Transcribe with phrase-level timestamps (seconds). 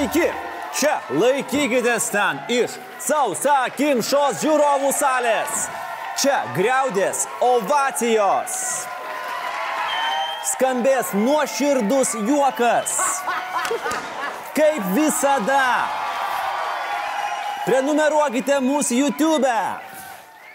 [0.00, 0.30] Sveiki!
[0.80, 2.72] Čia laikykitės ten iš
[3.04, 5.66] sausakimšos žiūrovų salės.
[6.22, 8.54] Čia greudės ovacijos.
[10.54, 12.94] Skambės nuoširdus juokas.
[14.56, 15.68] Kaip visada.
[17.68, 19.52] Prenumeruokite mūsų YouTube.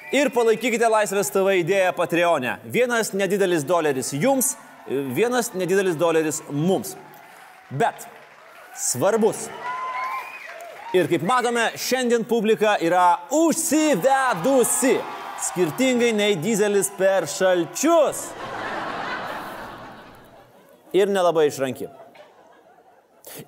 [0.10, 2.58] Ir palaikykite Laisvės TV idėją Patreonė.
[2.66, 4.55] Vienas nedidelis doleris jums,
[4.90, 6.98] vienas nedidelis doleris mums.
[7.70, 8.10] Bet
[8.78, 9.48] svarbus.
[10.96, 14.96] Ir kaip matome, šiandien publika yra užsivedusi.
[15.46, 18.30] Skirtingai nei dizelis per šalčius.
[20.96, 21.90] Ir nelabai išranki.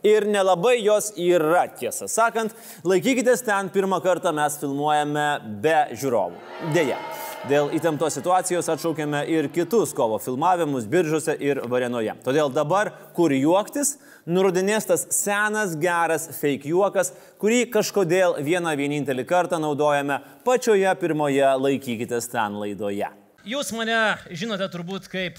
[0.04, 2.52] Ir nelabai jos yra, tiesą sakant.
[2.84, 5.30] Laikykitės ten, pirmą kartą mes filmuojame
[5.64, 6.44] be žiūrovų.
[6.76, 7.00] Deja.
[7.46, 12.16] Dėl įtemptos situacijos atšaukėme ir kitus kovo filmavimus biržose ir Varenoje.
[12.26, 13.94] Todėl dabar, kur juoktis,
[14.26, 22.28] nurodinės tas senas geras fake juokas, kurį kažkodėl vieną vienintelį kartą naudojame pačioje pirmoje laikykitės
[22.34, 23.12] ten laidoje.
[23.48, 24.00] Jūs mane
[24.34, 25.38] žinote turbūt kaip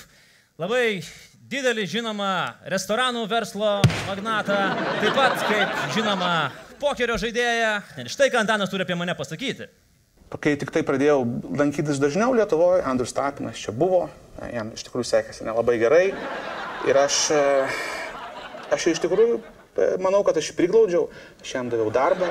[0.57, 1.03] labai
[1.51, 2.31] didelį žinomą
[2.71, 3.75] restoranų verslo
[4.07, 4.57] magnatą,
[5.03, 6.33] taip pat kaip žinoma
[6.79, 7.75] pokerio žaidėją.
[8.01, 9.67] Ir štai ką Antanas turi apie mane pasakyti.
[10.29, 11.23] Kai tik tai pradėjau
[11.57, 14.03] lankytis dažniau Lietuvoje, Andrius Tapinas čia buvo,
[14.53, 16.05] jam iš tikrųjų sekėsi nelabai gerai.
[16.85, 17.21] Ir aš,
[18.77, 19.41] aš iš tikrųjų
[20.05, 21.07] manau, kad aš jį priglaudžiau,
[21.41, 22.29] aš jam daviau darbą.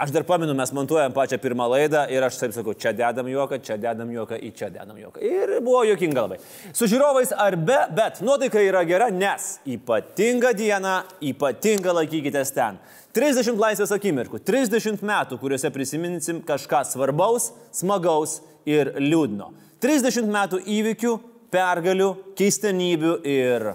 [0.00, 3.58] Aš dar pamenu, mes montuojam pačią pirmą laidą ir aš taip sakau, čia dedam juoką,
[3.64, 5.20] čia dedam juoką, į čia dedam juoką.
[5.24, 6.38] Ir buvo juokinga labai.
[6.76, 12.80] Su žiūrovais ar be, bet nuotaika yra gera, nes ypatinga diena, ypatinga laikykitės ten.
[13.16, 18.38] 30 laisvės akimirkų, 30 metų, kuriuose prisiminsim kažką svarbaus, smagaus
[18.68, 19.50] ir liūdno.
[19.82, 21.14] 30 metų įvykių,
[21.50, 23.72] pergalių, keistenybių ir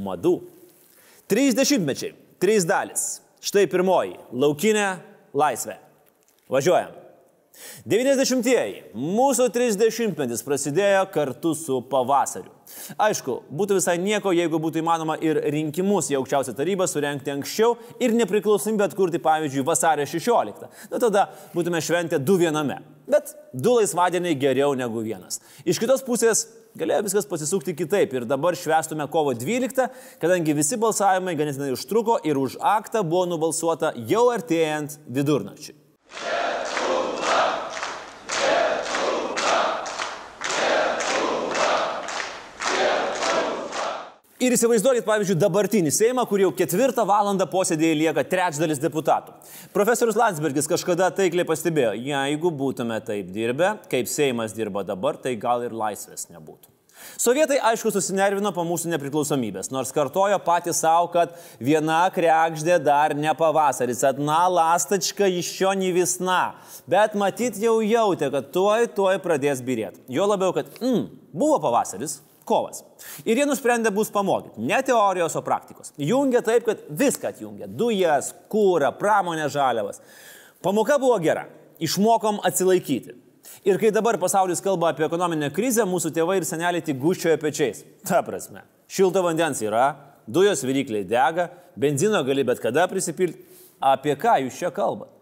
[0.00, 0.38] madų.
[1.28, 3.06] 30 mečiai, 3 dalis.
[3.44, 4.88] Štai pirmoji- laukinė
[5.34, 5.76] laisvė.
[6.48, 6.94] Važiuojam.
[7.86, 8.94] 90-ieji.
[8.94, 12.55] Mūsų 30-metis prasidėjo kartu su pavasariu.
[12.98, 18.14] Aišku, būtų visai nieko, jeigu būtų įmanoma ir rinkimus į aukščiausią tarybą surenkti anksčiau ir
[18.16, 20.68] nepriklausomybę atkurti, pavyzdžiui, vasario 16.
[20.92, 22.82] Nu tada būtume šventę du viename.
[23.06, 25.38] Bet du laisvadieniai geriau negu vienas.
[25.62, 26.46] Iš kitos pusės
[26.76, 29.86] galėjo viskas pasisukti kitaip ir dabar švestume kovo 12,
[30.22, 35.78] kadangi visi balsavimai ganėtinai užtruko ir už aktą buvo nubalsuota jau artėjant vidurnakčiui.
[44.36, 49.32] Ir įsivaizduokit, pavyzdžiui, dabartinį Seimą, kur jau ketvirtą valandą posėdėje lieka trečdalis deputatų.
[49.72, 55.64] Profesorius Landsbergis kažkada taikliai pastebėjo, jeigu būtume taip dirbę, kaip Seimas dirba dabar, tai gal
[55.64, 56.68] ir laisvės nebūtų.
[57.16, 63.32] Sovietai aišku susinervino po mūsų nepriklausomybės, nors kartojo patys savo, kad viena krekždė dar ne
[63.40, 70.04] pavasaris, atna lastačka iš šio nevisna, bet matyt jau jautė, kad tuoj, tuoj pradės birėti.
[70.12, 72.84] Jo labiau, kad mm, buvo pavasaris, kovas.
[73.24, 74.62] Ir jie nusprendė bus pamokyti.
[74.66, 75.92] Ne teorijos, o praktikos.
[75.98, 77.68] Jungia taip, kad viską atjungia.
[77.68, 80.02] Dujas, kūrą, pramonę žaliavas.
[80.64, 81.46] Pamoka buvo gera.
[81.82, 83.16] Išmokom atsilaikyti.
[83.66, 87.82] Ir kai dabar pasaulis kalba apie ekonominę krizę, mūsų tėvai ir seneliai tik guščioja pečiais.
[88.06, 88.62] Ta prasme.
[88.90, 89.88] Šilto vandens yra,
[90.26, 93.42] dujos virikliai dega, benzino gali bet kada prisipilti.
[93.82, 95.12] Apie ką jūs čia kalbate?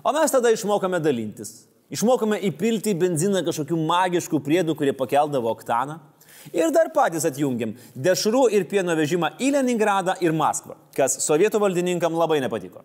[0.00, 1.66] O mes tada išmokame dalintis.
[1.92, 5.98] Išmokame įpilti į benziną kažkokių magiškų priedų, kurie pakeldavo oktaną.
[6.56, 12.16] Ir dar patys atjungiam dešrų ir pieno vežimą į Leningradą ir Maskvą, kas sovietų valdininkam
[12.16, 12.84] labai nepatiko.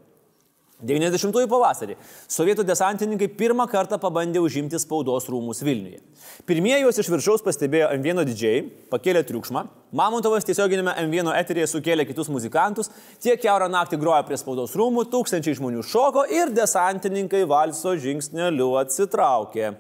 [0.84, 1.96] 90-ųjų pavasarį
[2.28, 6.02] sovietų desantininkai pirmą kartą pabandė užimti spaudos rūmus Vilniuje.
[6.46, 12.28] Pirmieji juos iš viršaus pastebėjo M1 didžiai, pakėlė triukšmą, Mamontovas tiesioginėme M1 eterėje sukėlė kitus
[12.28, 12.92] muzikantus,
[13.24, 19.78] tiek keurą naktį grojo prie spaudos rūmų, tūkstančiai žmonių šoko ir desantininkai valso žingsneliu atsitraukė.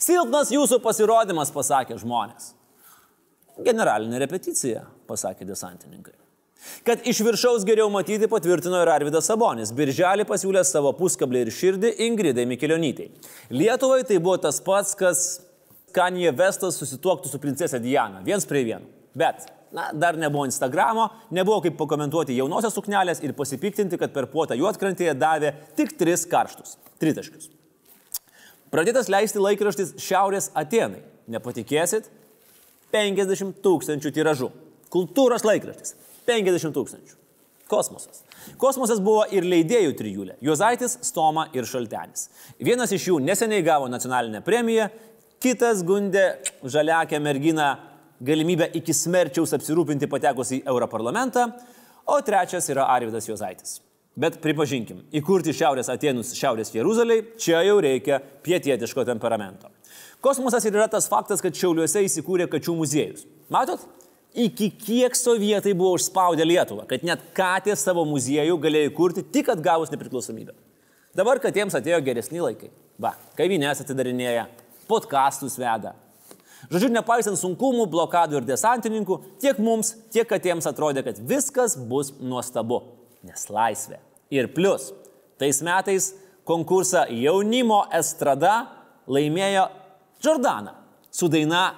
[0.00, 2.54] Silpnas jūsų pasirodymas, pasakė žmonės.
[3.66, 6.16] Generalinė repeticija, pasakė desantininkai.
[6.84, 9.72] Kad iš viršaus geriau matyti patvirtino ir Arvidas Sabonis.
[9.76, 13.08] Birželį pasiūlė savo puskablį ir širdį Ingridai Mikelionytei.
[13.52, 15.22] Lietuvai tai buvo tas pats, kas
[15.96, 18.20] Kanye Vestas susituoktų su princesė Diana.
[18.26, 18.84] Viens prie vieno.
[19.16, 24.58] Bet na, dar nebuvo Instagramo, nebuvo kaip pakomentuoti jaunosios suknelės ir pasipiktinti, kad per puotą
[24.58, 26.76] juotkrantėje davė tik tris karštus.
[27.00, 27.50] Tritaškius.
[28.70, 31.02] Pradėtas leisti laikraštis Šiaurės Atenai.
[31.30, 32.10] Nepatikėsit,
[32.92, 34.50] 50 tūkstančių tiražų.
[34.90, 35.94] Kultūros laikraštis.
[36.28, 37.16] 50 tūkstančių.
[37.70, 38.24] Kosmosas.
[38.58, 42.28] Kosmosas buvo ir leidėjų trijulė- Juozaitis, Stoma ir Šaltenis.
[42.58, 44.90] Vienas iš jų neseniai gavo nacionalinę premiją,
[45.40, 47.78] kitas gundė žaliakę merginą
[48.20, 51.46] galimybę iki smerčiaus apsirūpinti patekus į Europarlamentą,
[52.06, 53.80] o trečias yra Arvidas Jozaitis.
[54.16, 59.70] Bet pripažinkim, įkurti Šiaurės Atenus Šiaurės Jeruzaliai čia jau reikia pietietiško temperamento.
[60.20, 63.24] Kosmosas ir yra tas faktas, kad Šiauliuose įsikūrė kačių muziejus.
[63.52, 63.82] Matot?
[64.36, 69.90] Iki kiek sovietai buvo užspaudę Lietuvą, kad net katė savo muziejų galėjo įkurti tik atgavus
[69.90, 70.54] nepriklausomybę.
[71.16, 72.70] Dabar katėms atėjo geresni laikai.
[73.00, 74.44] Va, kavinės atidarinėja,
[74.86, 75.96] podkastus veda.
[76.70, 82.82] Žodžiu, nepaisant sunkumų, blokadų ir desantininkų, tiek mums, tiek katėms atrodė, kad viskas bus nuostabu,
[83.26, 83.98] nes laisvė.
[84.30, 84.90] Ir plus,
[85.40, 86.12] tais metais
[86.46, 88.68] konkursą jaunimo estrada
[89.10, 89.66] laimėjo
[90.20, 90.74] Jordana
[91.10, 91.70] su daina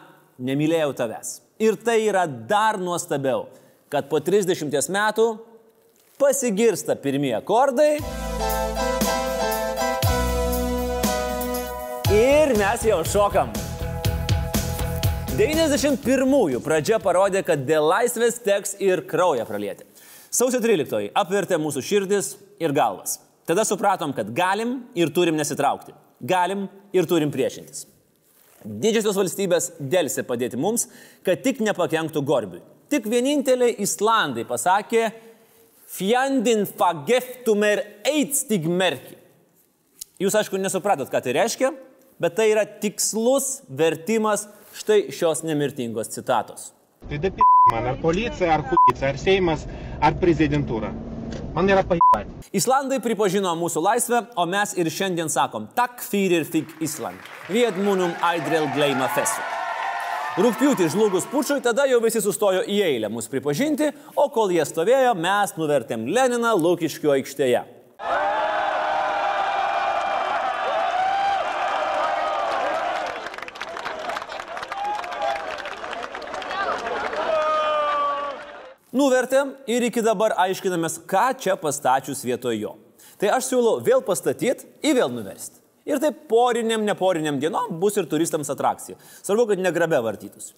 [0.42, 1.36] Nemylėjau tavęs.
[1.62, 3.44] Ir tai yra dar nuostabiau,
[3.92, 5.26] kad po 30 metų
[6.18, 7.92] pasigirsta pirmieji akordai.
[12.10, 13.52] Ir mes jau šokam.
[15.38, 19.86] 91-ųjų pradžia parodė, kad dėl laisvės teks ir kraują pralieti.
[20.32, 23.20] Sausio 13-oji apvertė mūsų širdis ir galvas.
[23.46, 25.94] Tada supratom, kad galim ir turim nesitraukti.
[26.18, 27.91] Galim ir turim priešintis.
[28.64, 30.86] Didžiosios valstybės dėlsi padėti mums,
[31.26, 32.62] kad tik nepakenktų Gorbiui.
[32.92, 35.10] Tik vieninteliai Islandai pasakė,
[35.92, 39.18] Fjandin fageftumer eitstigmerki.
[40.22, 41.68] Jūs aišku nesupratot, ką tai reiškia,
[42.22, 44.46] bet tai yra tikslus vertimas
[44.78, 46.70] štai šios nemirtingos citatos.
[47.10, 47.44] Tai da p...
[47.72, 49.66] man, ar policija, ar huica, ar Seimas,
[50.00, 50.94] ar prezidentūra.
[51.54, 52.28] Man yra pahipat.
[52.56, 57.20] Islandai pripažino mūsų laisvę, o mes ir šiandien sakom tak fyrir fik Island.
[57.52, 59.42] Viet munum aidrel gleima fesu.
[60.32, 65.12] Rūpiutį žlugus pučiui, tada jau visi sustojo į eilę mus pripažinti, o kol jie stovėjo,
[65.12, 67.66] mes nuvertėm Leniną Lukiškio aikštėje.
[78.92, 82.72] Nuvertėm ir iki dabar aiškinamės, ką čia pastačius vietoj jo.
[83.16, 85.62] Tai aš siūlau vėl pastatyti ir vėl nuversti.
[85.88, 88.98] Ir taip poriniam, neporiniam dienom bus ir turistams atrakcija.
[89.24, 90.52] Svarbu, kad negrabe vartytus.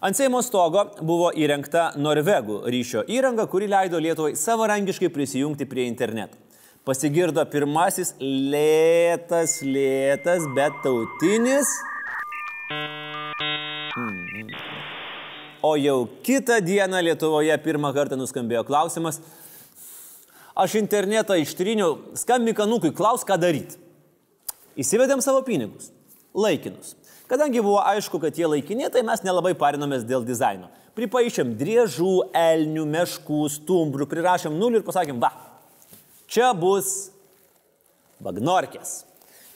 [0.00, 6.40] Ant Seimo stogo buvo įrengta Norvegų ryšio įranga, kuri leido Lietuvai savarankiškai prisijungti prie interneto.
[6.86, 11.76] Pasigirdo pirmasis lėtas, lėtas, bet tautinis.
[15.66, 19.18] O jau kitą dieną Lietuvoje pirmą kartą nuskambėjo klausimas,
[20.54, 23.80] aš internetą ištryniau, skambink anukui, klaus, ką daryti.
[24.78, 25.90] Įsivedėm savo pinigus,
[26.36, 26.94] laikinus.
[27.26, 30.70] Kadangi buvo aišku, kad jie laikini, tai mes nelabai parinomės dėl dizaino.
[30.94, 35.32] Pripaišėm driežų, elnių, meškų, stumbrų, prirašėm nulį ir pasakėm, va,
[36.30, 37.10] čia bus
[38.22, 39.00] bagnorkės.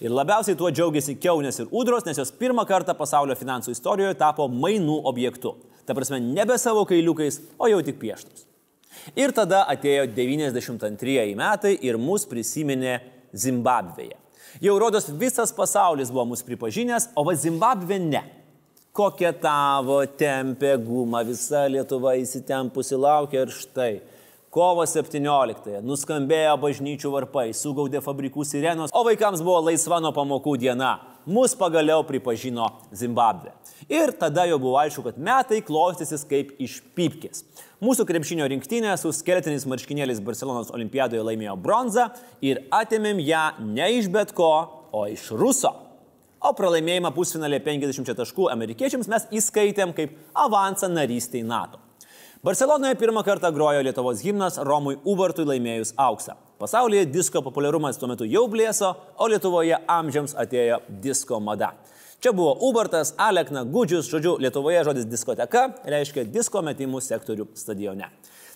[0.02, 4.50] Ir labiausiai tuo džiaugiasi keunės ir udros, nes jos pirmą kartą pasaulio finansų istorijoje tapo
[4.50, 5.54] mainų objektu.
[5.86, 8.46] Ta prasme, nebe savo kailiukais, o jau tik pieštus.
[9.16, 12.98] Ir tada atėjo 92 metai ir mus prisiminė
[13.36, 14.18] Zimbabvėje.
[14.60, 18.22] Jau rodos visas pasaulis buvo mus pripažinęs, o va Zimbabvė ne.
[18.90, 23.92] Kokia tavo tempė guma, visa Lietuva įsitempusi laukia ir štai.
[24.50, 30.96] Kovo 17-ąją nuskambėjo bažnyčių varpai, sugaudė fabrikų sirenos, o vaikams buvo laisva nuo pamokų diena.
[31.28, 33.52] Mus pagaliau pripažino Zimbabvė.
[33.90, 37.44] Ir tada jau buvo aišku, kad metai klostysis kaip iš pypkės.
[37.84, 42.08] Mūsų krepšinio rinktinė su skeletiniais marškinėliais Barcelonos olimpiadoje laimėjo bronzą
[42.44, 44.52] ir atėmėm ją ne iš bet ko,
[44.92, 45.72] o iš ruso.
[46.40, 51.80] O pralaimėjimą pusfinalė 50 taškų amerikiečiams mes įskaitėm kaip avansą narystiai NATO.
[52.40, 56.38] Barcelonoje pirmą kartą grojo Lietuvos gimnas Romui Ubartui laimėjus auksą.
[56.60, 61.70] Pasaulyje disko populiarumas tuo metu jau blėso, o Lietuvoje amžiams atėjo disko mada.
[62.20, 68.10] Čia buvo Ubartas, Alekna, Gudžius, žodžiu, Lietuvoje žodis diskoteka reiškia disko metimų sektorių stadione.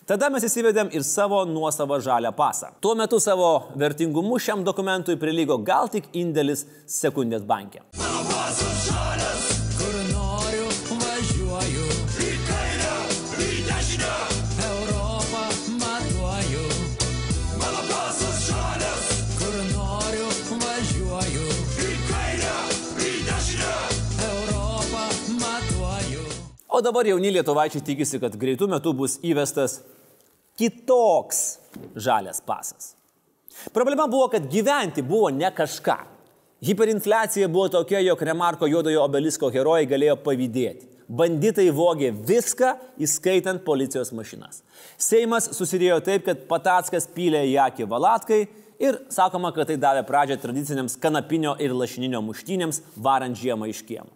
[0.05, 2.75] Tada mes įsivedėm ir savo nuosavą žalę pasą.
[2.77, 7.87] Tuo metu savo vertingumu šiam dokumentui prilygo gal tik indėlis sekundės bankė.
[7.97, 9.14] Kur
[26.75, 29.77] O dabar jauni lietuvaičiai tikisi, kad greitų metų bus įvestas
[30.59, 31.37] kitoks
[31.95, 32.89] žalias pasas.
[33.71, 35.95] Problema buvo, kad gyventi buvo ne kažką.
[36.67, 40.89] Hiperinfliacija buvo tokia, jog Remarko juodojo obelisko herojai galėjo pavydėti.
[41.07, 42.73] Banditai vogė viską,
[43.07, 44.59] įskaitant policijos mašinas.
[44.99, 48.41] Seimas susidėjo taip, kad Patackas pylė į akį valatkai
[48.83, 54.11] ir sakoma, kad tai davė pradžią tradiciniams kanapinio ir lašininio muštynėms varant žiemą iš kiemo.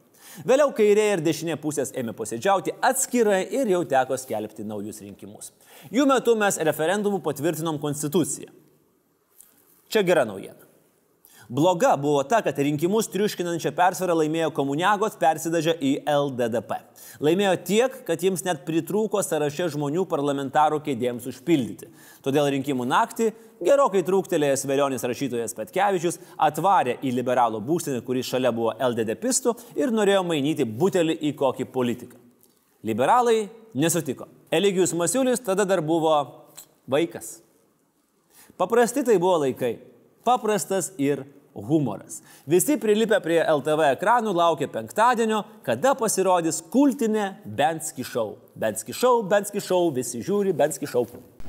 [0.48, 5.52] Vėliau kairė ir dešinė pusės ėmė posėdžiauti atskirai ir jau teko skelbti naujus rinkimus.
[5.92, 8.54] Jų metu mes referendumu patvirtinom konstituciją.
[9.90, 10.69] Čia gera naujiena.
[11.50, 16.76] Bloga buvo ta, kad rinkimus triuškinančią persvarą laimėjo komuniagos persidažę į LDDP.
[17.26, 21.90] Laimėjo tiek, kad jiems net pritrūko sąraše žmonių parlamentarų kėdėms užpildyti.
[22.22, 23.32] Todėl rinkimų naktį
[23.66, 30.22] gerokai trūktelėjęs vėlionis rašytojas Petkevičius atvarė į liberalų būstinę, kuris šalia buvo LDDPistų ir norėjo
[30.30, 32.22] mainyti butelį į kokį politiką.
[32.86, 34.30] Liberalai nesutiko.
[34.54, 36.14] Eligijus Masiulis tada dar buvo
[36.86, 37.40] vaikas.
[38.54, 39.80] Paprasti tai buvo laikai.
[40.22, 42.22] Paprastas ir humoras.
[42.48, 48.38] Visi prilipę prie LTV ekranų laukia penktadienio, kada pasirodys kultinė Benski šou.
[48.60, 51.06] Benski šou, Benski šou, visi žiūri Benski šou.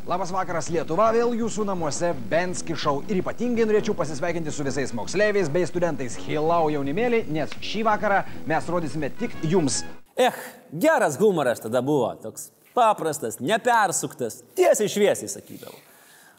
[0.09, 3.03] Labas vakaras Lietuva, vėl jūsų namuose Benski šou.
[3.13, 8.71] Ir ypatingai norėčiau pasisveikinti su visais moksleiviais bei studentais Hilau jaunimėlį, nes šį vakarą mes
[8.73, 9.83] rodysime tik jums.
[10.17, 10.35] Eh,
[10.73, 15.90] geras humoras tada buvo, toks paprastas, nepersuktas, tiesiai šviesiai sakydavau.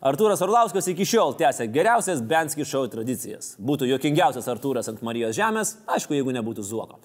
[0.01, 3.51] Artūras Orlauskas iki šiol tęsia geriausias Benski šou tradicijas.
[3.61, 6.97] Būtų jokingiausias Artūras ant Marijos žemės, aišku, jeigu nebūtų Zuoko.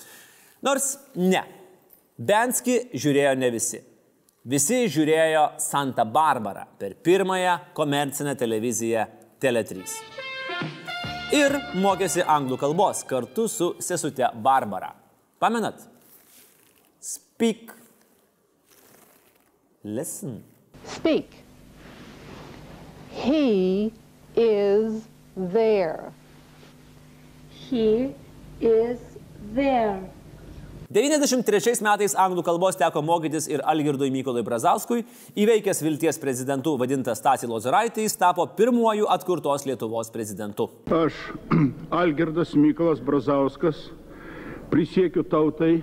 [0.65, 1.43] Nors ne.
[2.17, 3.83] Benski žiūrėjo ne visi.
[4.49, 9.05] Visi žiūrėjo Santa Barbara per pirmąją komercinę televiziją
[9.45, 9.85] Tele3.
[11.37, 14.95] Ir mokėsi anglų kalbos kartu su sesute Barbara.
[15.43, 15.85] Pamenat?
[17.03, 17.75] Speak.
[19.85, 20.41] Listen.
[20.97, 21.46] Speak.
[23.17, 23.93] He
[24.37, 26.13] is there.
[27.49, 28.13] He
[28.61, 29.01] is
[29.55, 30.13] there.
[30.87, 35.03] 93 metais anglų kalbos teko mokytis ir Algirdui Mykolai Brazauskui,
[35.35, 40.69] įveikęs Vilties prezidentu vadintas Stasi Lozoraitis, tapo pirmuoju atkurtos Lietuvos prezidentu.
[40.87, 41.17] Aš,
[42.03, 43.89] Algirdas Mykolas Brazauskas,
[44.71, 45.81] prisiekiu tautai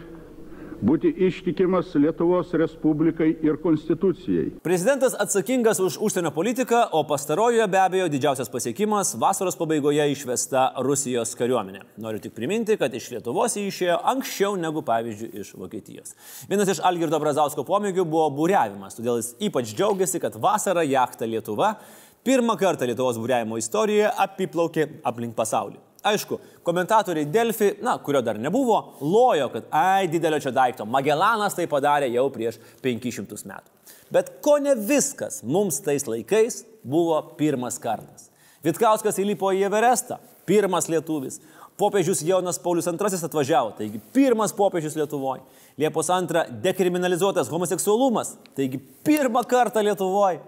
[0.83, 4.49] būti ištikimas Lietuvos Respublikai ir Konstitucijai.
[4.63, 11.35] Prezidentas atsakingas už užsienio politiką, o pastarojoje be abejo didžiausias pasiekimas- vasaros pabaigoje išvesta Rusijos
[11.35, 11.81] kariuomenė.
[11.97, 16.13] Noriu tik priminti, kad iš Lietuvos jį išėjo anksčiau negu pavyzdžiui iš Vokietijos.
[16.49, 21.77] Vienas iš Algirdo Brazausko pomėgių buvo būriavimas, todėl jis ypač džiaugiasi, kad vasarą jachta Lietuva
[22.23, 25.92] pirmą kartą Lietuvos būriavimo istorijoje apiplaukė aplink pasaulį.
[26.03, 30.85] Aišku, komentatoriai Delfi, na, kurio dar nebuvo, lojo, kad ai, didelio čia daikto.
[30.85, 33.71] Magellanas tai padarė jau prieš 500 metų.
[34.13, 38.27] Bet ko ne viskas mums tais laikais buvo pirmas kartas.
[38.63, 41.39] Vitkauskas įlipo į Everestą, pirmas lietuvis.
[41.79, 45.41] Popiežius Jonas Paulius II atvažiavo, taigi pirmas popiežius Lietuvoje.
[45.77, 50.43] Liepos 2 dekriminalizuotas homoseksualumas, taigi pirmą kartą Lietuvoje.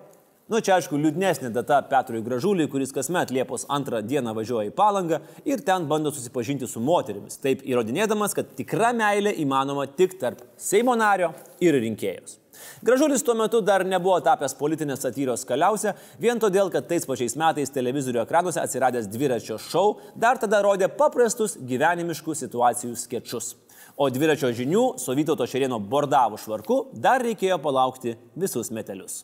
[0.45, 5.17] Nu, čia aišku, liūdnesnė data Petrui Gražuliui, kuris kasmet Liepos antrą dieną važiuoja į Palangą
[5.41, 10.93] ir ten bando susipažinti su moterimis, taip įrodinėdamas, kad tikra meilė įmanoma tik tarp Seimo
[11.01, 11.31] nario
[11.65, 12.37] ir rinkėjos.
[12.85, 17.73] Gražulis tuo metu dar nebuvo tapęs politinės satyros kaliausia, vien todėl, kad tais pačiais metais
[17.73, 23.55] televizorių ekranuose atsiradęs dviračio šou dar tada rodė paprastus gyvenimiškų situacijų sketčius.
[23.97, 29.23] O dviračio žinių su Vytauto Šerėno bordavų švarku dar reikėjo palaukti visus metelius.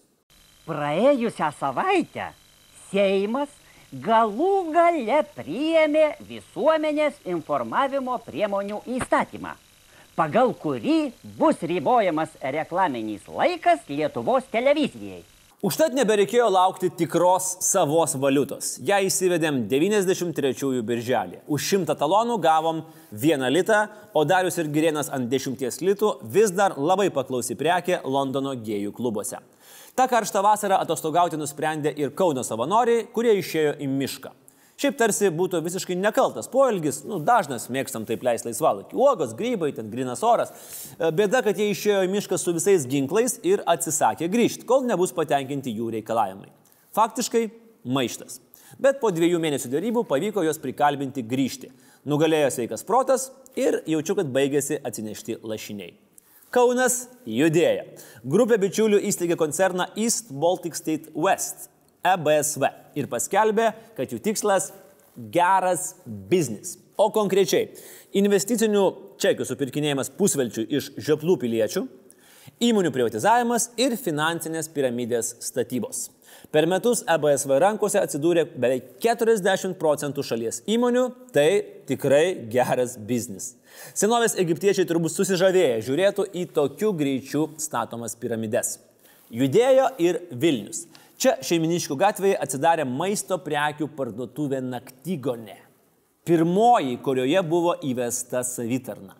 [0.71, 2.29] Praėjusią savaitę
[2.91, 3.51] Seimas
[4.05, 9.51] galų gale priėmė visuomenės informavimo priemonių įstatymą,
[10.15, 11.11] pagal kurį
[11.41, 15.19] bus ribojamas reklaminis laikas Lietuvos televizijai.
[15.61, 18.77] Užtat nebereikėjo laukti tikros savos valiutos.
[18.87, 21.43] Ja įsivedėm 93 birželį.
[21.51, 23.85] Už 100 talonų gavom 1 litą,
[24.15, 29.43] o Darius ir Girėnas ant 10 litų vis dar labai paklausi prekė Londono gėjų klubuose.
[29.95, 34.31] Ta karštą vasarą atostogauti nusprendė ir Kauno savanoriai, kurie išėjo į mišką.
[34.81, 38.95] Šiaip tarsi būtų visiškai nekaltas poelgis, nu, dažnas mėgstam taip leisti laisvalaikį.
[38.97, 40.49] Uogos, grybai, ten grinas oras.
[40.97, 45.75] Bėda, kad jie išėjo į mišką su visais ginklais ir atsisakė grįžti, kol nebus patenkinti
[45.75, 46.49] jų reikalavimai.
[46.97, 47.43] Faktiškai
[47.85, 48.39] maištas.
[48.81, 51.69] Bet po dviejų mėnesių dėrybų pavyko juos prikalbinti grįžti.
[52.09, 55.93] Nugalėjo sveikas protas ir jaučiu, kad baigėsi atsinešti lašiniai.
[56.51, 57.85] Kaunas judėja.
[58.27, 61.69] Grupė bičiulių įsteigė koncerną East Baltic State West
[62.03, 62.67] EBSV
[62.99, 64.73] ir paskelbė, kad jų tikslas-
[65.37, 66.75] geras biznis.
[66.99, 67.69] O konkrečiai-
[68.21, 68.83] investicinių
[69.17, 71.87] čekių supirkinėjimas pusvelčių iš žioplų piliečių,
[72.59, 76.09] įmonių privatizavimas ir finansinės piramidės statybos.
[76.51, 83.53] Per metus EBSV rankose atsidūrė beveik 40 procentų šalies įmonių, tai tikrai geras biznis.
[83.95, 88.79] Senovės egiptiečiai turbūt susižavėję žiūrėtų į tokių greičių statomas piramides.
[89.31, 90.85] Judėjo ir Vilnius.
[91.21, 95.59] Čia šeiminiškų gatvėje atsidarė maisto prekių parduotuvė Naktigonė.
[96.27, 99.15] Pirmoji, kurioje buvo įvesta savitarna.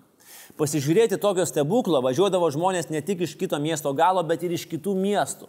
[0.60, 4.98] Pasižiūrėti tokio stebuklo važiuodavo žmonės ne tik iš kito miesto galo, bet ir iš kitų
[5.00, 5.48] miestų.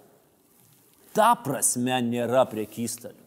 [1.12, 3.20] Ta prasme nėra priekystalių.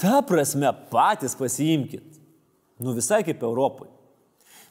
[0.00, 2.04] Ta prasme patys pasiimkit.
[2.80, 3.90] Nu visai kaip Europoje.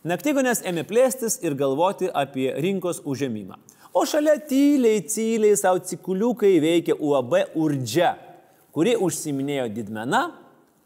[0.08, 3.58] Naktygonės ėmė plėstis ir galvoti apie rinkos užėmimą.
[3.94, 8.14] O šalia tyliai, tyliai savo cikuliukai veikė UAB Urdžia,
[8.72, 10.30] kuri užsiminėjo didmena,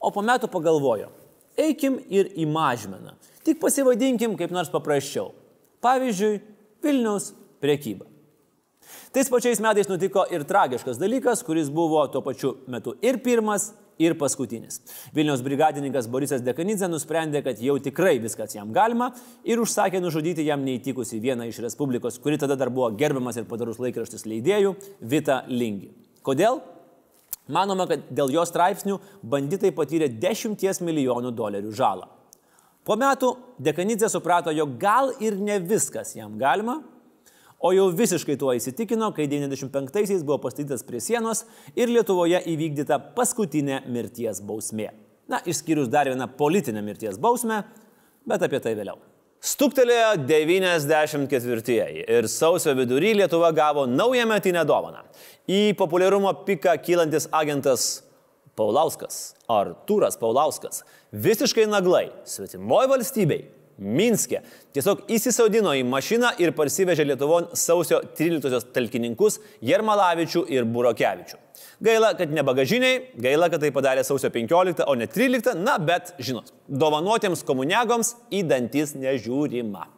[0.01, 1.11] o po metų pagalvojo,
[1.59, 3.13] eikim ir į mažmeną.
[3.43, 5.29] Tik pasivadinkim kaip nors paprasčiau.
[5.83, 6.39] Pavyzdžiui,
[6.83, 7.31] Vilniaus
[7.63, 8.07] priekyba.
[9.13, 14.15] Tais pačiais metais nutiko ir tragiškas dalykas, kuris buvo tuo pačiu metu ir pirmas, ir
[14.17, 14.81] paskutinis.
[15.15, 19.11] Vilniaus brigadininkas Borisas Dekanidze nusprendė, kad jau tikrai viskas jam galima
[19.45, 23.81] ir užsakė nužudyti jam neįtikusi vieną iš Respublikos, kuri tada dar buvo gerbiamas ir padarus
[23.83, 25.91] laikraštis leidėjų, Vita Lingi.
[26.25, 26.61] Kodėl?
[27.51, 32.07] Manoma, kad dėl jo straipsnių banditai patyrė 10 milijonų dolerių žalą.
[32.83, 33.33] Po metų
[33.63, 36.81] Dekanidze suprato, jog gal ir ne viskas jam galima,
[37.63, 41.45] o jau visiškai tuo įsitikino, kai 95-aisiais buvo pastatytas prie sienos
[41.79, 44.91] ir Lietuvoje įvykdyta paskutinė mirties bausmė.
[45.31, 47.63] Na, išskyrus dar vieną politinę mirties bausmę,
[48.27, 48.99] bet apie tai vėliau.
[49.43, 55.01] Stuktelėjo 94-ieji ir sausio vidury Lietuva gavo naują metinę dovaną.
[55.51, 58.03] Į populiarumo piką kylantis agentas
[58.55, 63.41] Paulauskas, Artūras Paulauskas, visiškai naglai, svetimoji valstybei,
[63.83, 64.39] Minske,
[64.75, 71.39] tiesiog įsisaudino į mašiną ir parsivežė Lietuvon sausio 13-osios talkininkus Jermalavičių ir Burokevičių.
[71.83, 76.13] Gaila, kad ne bagažiniai, gaila, kad tai padarė sausio 15, o ne 13, na bet,
[76.21, 79.89] žinot, dovanotiems komuniagoms į dantis nežiūrima.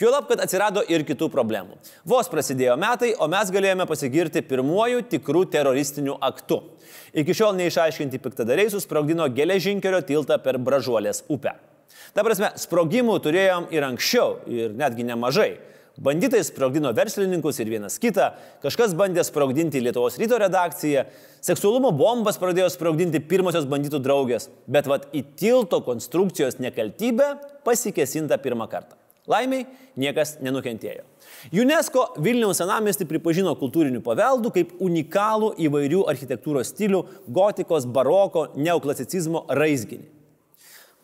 [0.00, 1.74] Juolab, kad atsirado ir kitų problemų.
[2.08, 6.62] Vos prasidėjo metai, o mes galėjome pasigirti pirmuoju tikrų teroristiniu aktu.
[7.20, 11.58] Iki šiol neišaiškinti piktadariai susprogdino geležinkelio tiltą per Bražuolės upę.
[12.14, 15.52] Ta prasme, sprogimų turėjom ir anksčiau, ir netgi nemažai.
[16.00, 18.30] Banditai sprogdino verslininkus ir vienas kitą,
[18.62, 21.02] kažkas bandė sprogdinti Lietuvos ryto redakciją,
[21.44, 27.34] seksualumo bombas pradėjo sprogdinti pirmosios banditų draugės, bet vad į tilto konstrukcijos nekaltybę
[27.66, 28.96] pasikesinta pirmą kartą.
[29.28, 29.66] Laimiai
[30.00, 31.04] niekas nenukentėjo.
[31.52, 37.04] UNESCO Vilniaus senamestį pripažino kultūriniu paveldu kaip unikalų įvairių architektūros stilių-
[37.38, 40.19] gotikos, baroko, neoklasicizmo raizginį.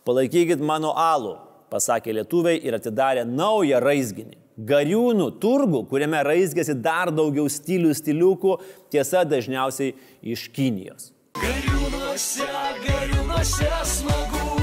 [0.06, 1.32] Palaikykit mano alų,
[1.66, 4.36] pasakė lietuviai ir atidarė naują raizginį.
[4.68, 8.52] Gariūnų turgų, kuriame raizgėsi dar daugiau stilių stiliukų,
[8.94, 11.10] tiesa dažniausiai iš Kinijos.
[11.42, 12.46] Gariūnuose,
[12.86, 14.54] gariūnuose smagu,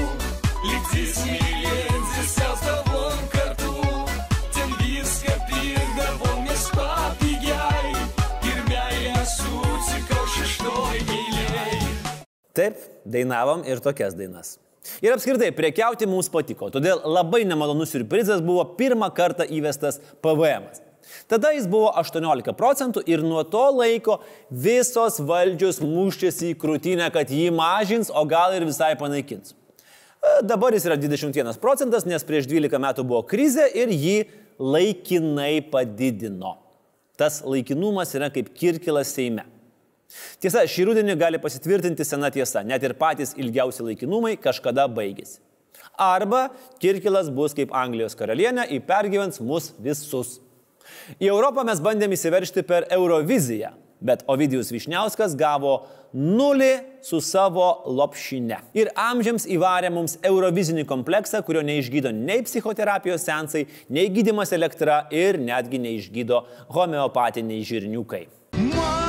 [0.64, 3.76] lytis mylintis eltavom kartu,
[4.56, 7.94] ten viską pirkdavom mes papigiai
[8.48, 11.80] ir meilę sucikau šeštoj eiliai.
[12.56, 14.56] Taip, dainavom ir tokias dainas.
[15.04, 20.68] Ir apskritai, prekiauti mums patiko, todėl labai nemalonus surprizas buvo pirmą kartą įvestas PVM.
[20.68, 20.84] -as.
[21.28, 24.18] Tada jis buvo 18 procentų ir nuo to laiko
[24.50, 29.54] visos valdžios muščiasi į krūtinę, kad jį mažins, o gal ir visai panaikins.
[29.54, 34.18] E, Dabar jis yra 21 procentas, nes prieš 12 metų buvo krizė ir jį
[34.58, 36.58] laikinai padidino.
[37.18, 39.46] Tas laikinumas yra kaip kirkilas Seime.
[40.42, 45.40] Tiesa, šį rudenį gali pasitvirtinti sena tiesa, net ir patys ilgiausi laikinumai kažkada baigėsi.
[45.98, 46.48] Arba
[46.82, 50.38] Kirkilas bus kaip Anglijos karalienė, įpergyvens mus visus.
[51.18, 53.72] Į Europą mes bandėm įsiveršti per Euroviziją,
[54.04, 56.72] bet Ovidijus Višniauskas gavo nulį
[57.04, 58.60] su savo lopšinė.
[58.78, 65.40] Ir amžiams įvarė mums Eurovizinį kompleksą, kurio neišgydo nei psichoterapijos sensai, nei gydimas elektra ir
[65.42, 66.44] netgi neišgydo
[66.76, 68.26] homeopatiniai žirniukai.
[68.54, 69.03] Svaigų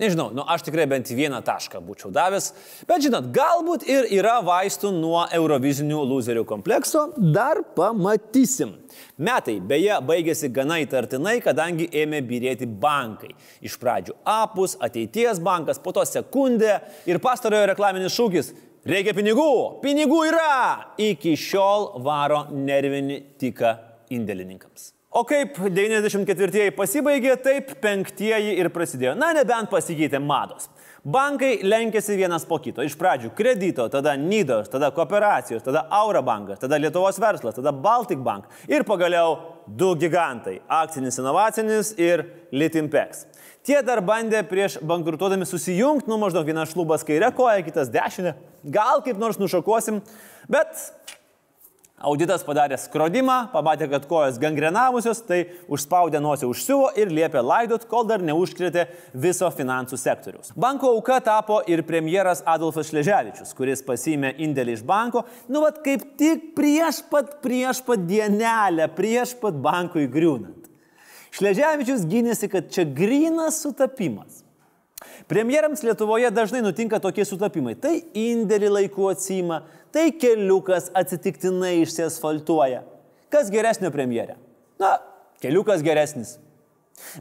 [0.00, 2.46] Nežinau, nu aš tikrai bent vieną tašką būčiau davęs,
[2.88, 8.72] bet žinot, galbūt ir yra vaistų nuo Eurovizinių loserių komplekso, dar pamatysim.
[9.20, 13.34] Metai beje baigėsi gana įtartinai, kadangi ėmė birėti bankai.
[13.60, 18.54] Iš pradžių Apus, ateities bankas, po to sekundė ir pastarojo reklaminis šūkis-
[18.92, 20.96] reikia pinigų, pinigų yra!
[20.96, 23.76] Iki šiol varo nervinį tiką
[24.08, 24.94] indėlininkams.
[25.10, 29.16] O kaip 94-ieji pasibaigė, taip penktieji ir prasidėjo.
[29.18, 30.68] Na, nebent pasikeitė mados.
[31.02, 32.84] Bankai lenkėsi vienas po kito.
[32.86, 38.22] Iš pradžių kredito, tada Nidos, tada kooperacijos, tada Aura bankas, tada Lietuvos verslas, tada Baltic
[38.22, 39.34] Bank ir pagaliau
[39.66, 43.26] du gigantai- akcinis inovacinis ir Litimpex.
[43.66, 48.34] Tie dar bandė prieš bankrutuodami susijungti, nu maždaug vienas šlubas kairė koja, kitas dešinė.
[48.70, 50.02] Gal kaip nors nušokuosim,
[50.48, 50.92] bet
[52.00, 58.06] Auditas padarė skrodimą, pamatė, kad kojos gangrenavusios, tai užspaudė nosį užsiuvo ir liepė laidot, kol
[58.08, 60.54] dar neužkrėtė viso finansų sektoriaus.
[60.56, 66.06] Banko auka tapo ir premjeras Adolfas Šleževičius, kuris pasiėmė indėlį iš banko, nu vad kaip
[66.16, 70.70] tik prieš pat, prieš pat dienelę, prieš pat bankui griūnant.
[71.36, 74.39] Šleževičius gynėsi, kad čia grinas sutapimas.
[75.30, 77.76] Premjerams Lietuvoje dažnai nutinka tokie sutapimai.
[77.80, 79.62] Tai indėlį laiku atsima,
[79.94, 82.84] tai keliukas atsitiktinai išsiasfaltuoja.
[83.32, 84.36] Kas geresnio premjerė?
[84.80, 84.98] Na,
[85.42, 86.36] keliukas geresnis.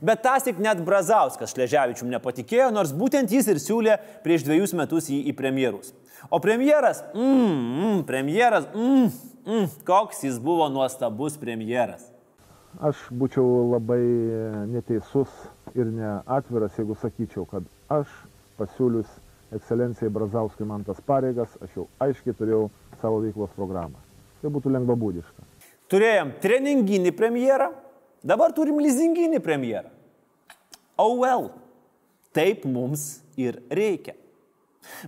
[0.04, 5.08] Bet tas tik net Brazauskas Šleževičium nepatikėjo, nors būtent jis ir siūlė prieš dviejus metus
[5.12, 5.94] jį į premjerus.
[6.28, 9.06] O premjeras, mm, mm, premjeras, mm,
[9.46, 12.10] mm, koks jis buvo nuostabus premjeras.
[12.86, 14.02] Aš būčiau labai
[14.70, 15.32] neteisus
[15.78, 18.12] ir neatviras, jeigu sakyčiau, kad aš
[18.60, 19.10] pasiūlius
[19.56, 22.68] ekscelencijai Brazauskui man tas pareigas, aš jau aiškiai turėjau
[23.02, 24.00] savo veiklos programą.
[24.40, 25.46] Tai būtų lengvabūdiška.
[25.90, 27.72] Turėjom treninginį premjerą,
[28.24, 29.90] dabar turim lizinginį premjerą.
[31.00, 31.50] Oh well,
[32.36, 34.14] taip mums ir reikia.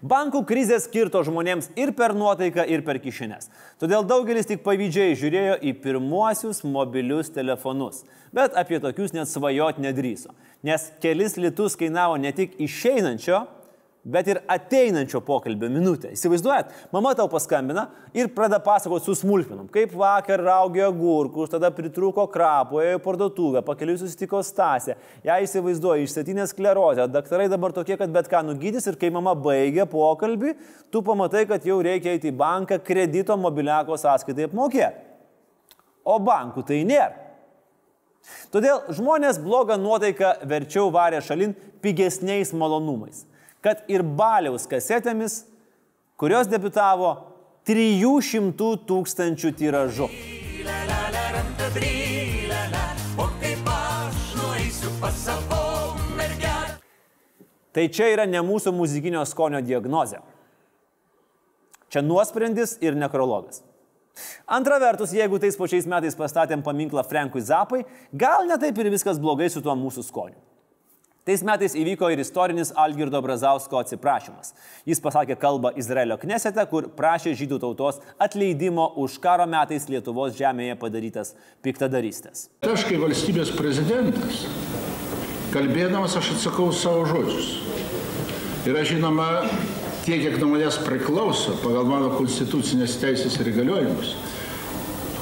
[0.01, 3.49] Bankų krizė skirto žmonėms ir per nuotaiką, ir per kišenės.
[3.81, 8.03] Todėl daugelis tik pavydžiai žiūrėjo į pirmuosius mobilius telefonus,
[8.35, 13.45] bet apie tokius net svajot nedryso, nes kelis litus kainavo ne tik išeinančio,
[14.03, 16.09] bet ir ateinančio pokalbio minutę.
[16.15, 17.85] Įsivaizduojat, mama tau paskambina
[18.17, 23.61] ir pradeda pasakoti su smulkmenom, kaip vakar raugė agurkus, tada pritruko krapo, ėjo į parduotuvę,
[23.67, 28.97] pakeliui susitiko stasę, ją įsivaizduoja išsėtinę sklerozę, daktarai dabar tokie, kad bet ką nugydys ir
[29.01, 30.55] kai mama baigia pokalbį,
[30.89, 35.09] tu pamatai, kad jau reikia eiti į banką kredito mobiliako sąskaitai apmokėti.
[36.09, 37.27] O bankų tai nėra.
[38.53, 43.27] Todėl žmonės blogą nuotaiką verčiau varė šalin pigesniais malonumais
[43.61, 45.43] kad ir baliaus kasetėmis,
[46.17, 47.13] kurios debitavo
[47.69, 50.09] 300 tūkstančių tiražu.
[57.71, 60.19] Tai čia yra ne mūsų muzikinio skonio diagnozė.
[61.91, 63.61] Čia nuosprendis ir nekrologas.
[64.51, 69.47] Antra vertus, jeigu tais pačiais metais pastatėm paminklą Frankui Zapai, gal netaip ir viskas blogai
[69.51, 70.39] su tuo mūsų skoniu.
[71.21, 74.55] Tais metais įvyko ir istorinis Algirdo Brazausko atsiprašymas.
[74.89, 80.79] Jis pasakė kalbą Izraelio knesete, kur prašė žydų tautos atleidimo už karo metais Lietuvos žemėje
[80.81, 82.47] padarytas piktadarystės.
[82.65, 84.47] Aš kaip valstybės prezidentas,
[85.53, 87.53] kalbėdamas aš atsakau savo žodžius.
[88.65, 89.29] Ir aš žinoma,
[90.07, 94.17] tiek, kiek nuo manęs priklauso pagal mano konstitucinės teisės ir įgaliojimus,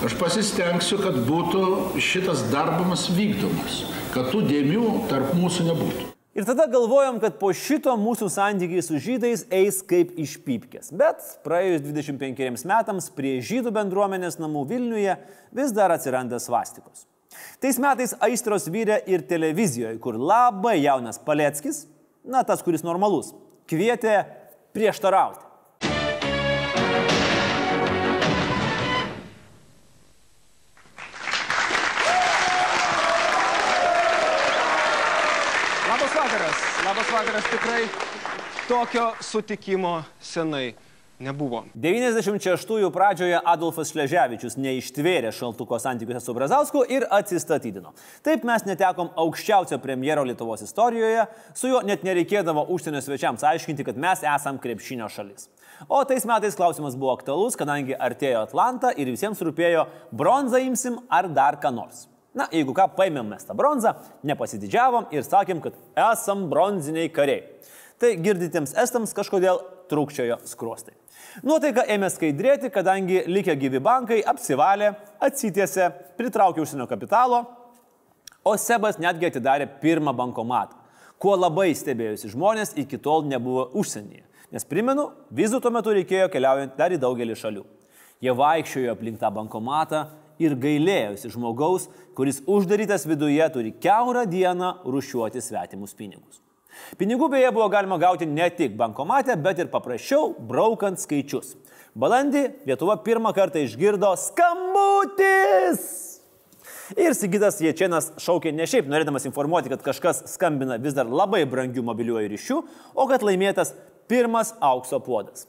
[0.08, 6.08] aš pasistengsiu, kad būtų šitas darbas vykdomas kad tų dėmių tarp mūsų nebūtų.
[6.40, 10.92] Ir tada galvojom, kad po šito mūsų santykiai su žydais eis kaip iš pypkės.
[10.96, 15.18] Bet praėjus 25 metams prie žydų bendruomenės namų Vilniuje
[15.58, 17.08] vis dar atsiranda svastikos.
[17.60, 21.84] Tais metais aistros vyrė ir televizijoje, kur labai jaunas Paleckis,
[22.24, 23.34] na tas, kuris normalus,
[23.70, 24.22] kvietė
[24.78, 25.49] prieštarauti.
[37.40, 37.88] Vakaras tikrai
[38.68, 40.74] tokio sutikimo senai
[41.20, 41.64] nebuvo.
[41.76, 47.94] 96-ųjų pradžioje Adolfas Šleževičius neištvėrė šaltuko santykiuose su Brazausku ir atsistatydino.
[48.24, 51.26] Taip mes netekom aukščiausio premjero Lietuvos istorijoje,
[51.56, 55.50] su juo net nereikėdavo užsienio svečiams aiškinti, kad mes esam krepšinio šalis.
[55.88, 61.32] O tais metais klausimas buvo aktualus, kadangi artėjo Atlantą ir visiems rūpėjo bronzą imsim ar
[61.32, 62.08] dar ką nors.
[62.40, 67.44] Na, jeigu ką, paėmėm mes tą bronzą, nepasididžiavom ir sakėm, kad esam bronziniai kariai.
[68.00, 69.60] Tai girditiems estams kažkodėl
[69.92, 70.96] trūkčiojo skruostai.
[71.44, 77.44] Nuotaika ėmė skaidrėti, kadangi likę gyvi bankai apsivalė, atsitėse, pritraukė užsienio kapitalo,
[78.48, 80.78] o Sebas netgi atidarė pirmą bankomatą,
[81.20, 84.24] kuo labai stebėjusi žmonės iki tol nebuvo užsienyje.
[84.56, 87.66] Nes primenu, vizų tuo metu reikėjo keliaujant dar į daugelį šalių.
[88.24, 90.08] Jie vaikščiojo aplink tą bankomatą
[90.40, 96.42] ir gailėjosi žmogaus, kuris uždarytas viduje turi keurą dieną rušiuoti svetimus pinigus.
[97.00, 101.56] Pinigų beje buvo galima gauti ne tik bankomate, bet ir paprasčiau, braukant skaičius.
[102.00, 105.82] Balandį Lietuva pirmą kartą išgirdo skambutis.
[106.98, 111.84] Ir Sigitas Ječienas šaukė ne šiaip norėdamas informuoti, kad kažkas skambina vis dar labai brangių
[111.86, 112.64] mobiliuoju ryšiu,
[112.96, 113.76] o kad laimėtas
[114.10, 115.46] pirmas aukso puodas.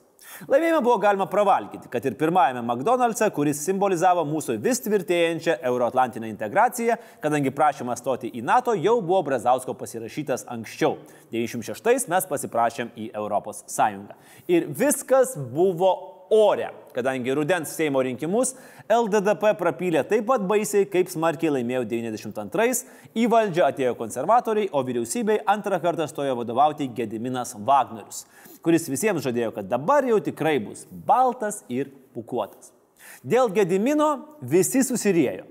[0.48, 6.96] Laimėjimą buvo galima pravalgyti, kad ir pirmajame McDonald'se, kuris simbolizavo mūsų vis tvirtėjančią euroatlantinę integraciją,
[7.20, 10.96] kadangi prašymas stoti į NATO jau buvo Brazausko pasirašytas anksčiau.
[11.34, 13.10] 96 mes pasiprašėm į
[13.70, 14.16] Sąjungą.
[14.48, 18.54] Ir viskas buvo ore, kadangi rudens Seimo rinkimus
[18.90, 22.82] LDDP prapylė taip pat baisiai, kaip smarkiai laimėjo 92,
[23.18, 28.24] į valdžią atėjo konservatoriai, o vyriausybei antrą kartą stojo vadovauti Gediminas Wagnerius,
[28.64, 32.72] kuris visiems žadėjo, kad dabar jau tikrai bus baltas ir pukuotas.
[33.22, 34.10] Dėl Gedimino
[34.42, 35.46] visi susirėjo.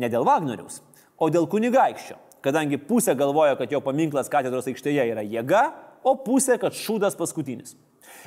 [0.00, 0.80] Ne dėl Wagnerius,
[1.20, 5.64] o dėl kunigaikščio, kadangi pusė galvoja, kad jo paminklas katedros aikštėje yra jėga,
[6.04, 7.74] o pusė, kad šūdas paskutinis.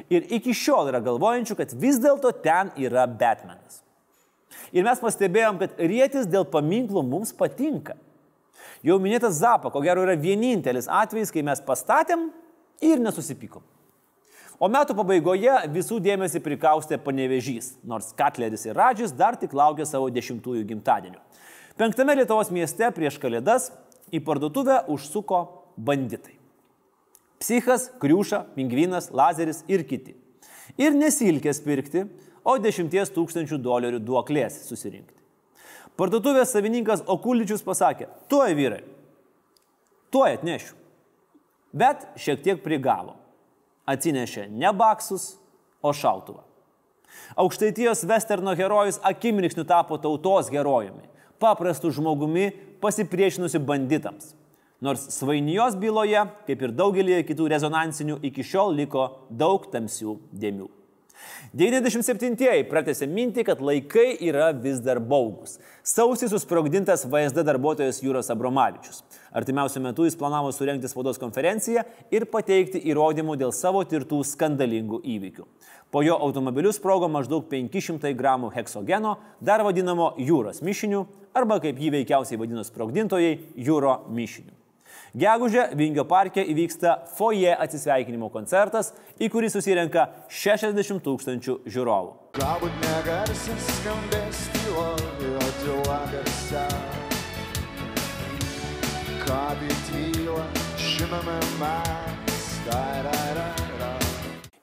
[0.10, 3.82] Ir iki šiol yra galvojančių, kad vis dėlto ten yra Batmanas.
[4.74, 7.98] Ir mes pastebėjom, kad rėtis dėl paminklų mums patinka.
[8.84, 12.28] Jau minėtas Zapa, ko gero, yra vienintelis atvejis, kai mes pastatėm
[12.84, 13.64] ir nesusipykom.
[14.64, 20.12] O metų pabaigoje visų dėmesį prikaustė panevežys, nors Katleris ir Radžis dar tik laukia savo
[20.14, 21.20] dešimtųjų gimtadienio.
[21.80, 23.72] Penktame Lietuvos mieste prieš Kalėdas
[24.14, 25.42] į parduotuvę užsuko
[25.76, 26.43] banditai.
[27.44, 30.16] Psichas, Kriuša, Pingvinas, Lazeris ir kiti.
[30.80, 32.06] Ir nesilkės pirkti,
[32.48, 35.20] o 10 tūkstančių dolerių duoklės susirinkti.
[36.00, 38.80] Parduotuvės savininkas Okuličius pasakė, tuoj vyrai,
[40.16, 40.80] tuoj atnešiu.
[41.76, 43.18] Bet šiek tiek prigavo.
[43.92, 45.34] Atsinešė ne baksus,
[45.84, 46.46] o šautuvą.
[47.36, 51.04] Aukštaitijos westerno herojus akimirksniu tapo tautos herojumi,
[51.44, 54.32] paprastu žmogumi pasipriešinusi banditams.
[54.84, 60.66] Nors Svainijos byloje, kaip ir daugelį kitų rezonansinių, iki šiol liko daug tamsių dėmių.
[61.56, 65.56] 97-ieji pratęsė mintį, kad laikai yra vis dar baugus.
[65.88, 69.06] Sausį susprogdintas VSD darbuotojas Jūros Abromavičius.
[69.32, 75.46] Artimiausiu metu jis planavo surenkti spaudos konferenciją ir pateikti įrodymų dėl savo tirtų skandalingų įvykių.
[75.94, 81.06] Po jo automobiliu sprogo maždaug 500 gramų heksogeno, dar vadinamo jūros mišiniu,
[81.38, 84.63] arba kaip jį veikiausiai vadino sprogdintojai, jūro mišiniu.
[85.14, 88.88] Gegužė Vingio parke įvyksta foje atsisveikinimo koncertas,
[89.22, 92.32] į kurį susirenka 60 tūkstančių žiūrovų.
[92.40, 94.88] Galbūt negarsis skambės tylo,
[95.22, 96.64] jo tyla garsia.
[99.22, 99.44] Ką
[99.92, 100.48] tyla,
[100.82, 102.50] žinome mes.
[102.66, 103.46] Da, da, da,
[103.84, 103.92] da.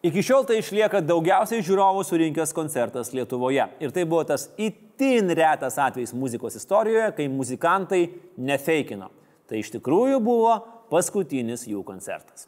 [0.02, 3.70] Iki šiol tai išlieka daugiausiai žiūrovų surinkęs koncertas Lietuvoje.
[3.78, 8.02] Ir tai buvo tas itin retas atvejis muzikos istorijoje, kai muzikantai
[8.34, 9.12] nefeikino.
[9.50, 10.54] Tai iš tikrųjų buvo
[10.92, 12.46] paskutinis jų koncertas.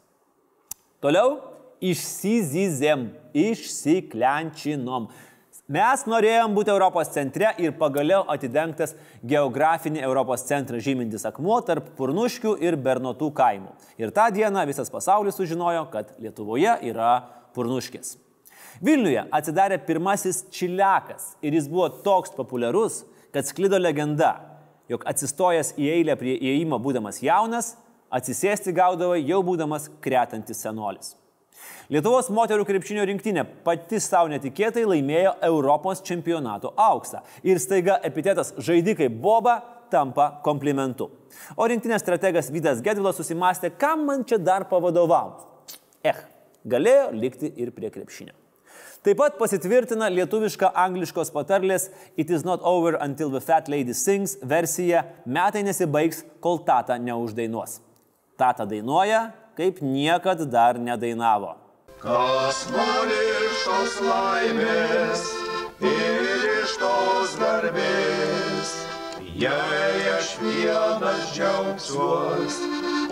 [1.03, 1.35] Toliau
[1.83, 5.09] išsizizėm, išsiklenčinom.
[5.73, 12.57] Mes norėjom būti Europos centre ir pagaliau atidengtas geografinį Europos centrą žymintis akmuo tarp Purnuškių
[12.63, 13.71] ir Bernotų kaimų.
[13.99, 17.13] Ir tą dieną visas pasaulis sužinojo, kad Lietuvoje yra
[17.55, 18.17] Purnuškės.
[18.83, 24.35] Vilniuje atsidarė pirmasis čiliakas ir jis buvo toks populiarus, kad sklido legenda,
[24.91, 27.73] jog atsistojęs į eilę prie įėjimo būdamas jaunas,
[28.13, 31.13] atsisėsti gaudavo jau būdamas kretantis senolis.
[31.91, 39.09] Lietuvos moterų krepšinio rinktinė pati savo netikėtai laimėjo Europos čempionato auksą ir staiga epitetas žaidikai
[39.11, 39.59] Boba
[39.93, 41.09] tampa komplimentu.
[41.57, 45.45] O rinktinės strategas Vydas Gedvilas susimastė, kam man čia dar pavadovauti.
[46.03, 46.23] Eh,
[46.65, 48.42] galėjo likti ir prie krepšinio.
[49.03, 54.37] Taip pat pasitvirtina lietuviška angliškos patarlės It is not over until the fat lady sings
[54.39, 57.81] versija Metai nesibaigs, kol tata neuždainuos.
[58.39, 61.57] Tata dainuoja, kaip niekad dar nedainavo.
[61.99, 65.27] Kas nori iš tos laimės
[65.83, 68.73] ir iš tos garbės,
[69.35, 72.59] jei aš vienas džiaugsiuos,